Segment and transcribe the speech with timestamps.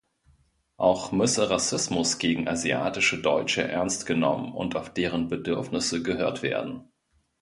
[0.77, 6.89] Auch müsse Rassismus gegen asiatische Deutsche ernst genommen und auf deren Bedürfnisse gehört werden.